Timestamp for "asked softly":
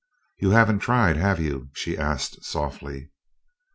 1.95-3.11